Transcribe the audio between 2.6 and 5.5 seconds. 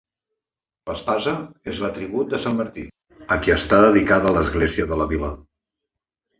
Martí, a qui està dedicada l'església de la vila.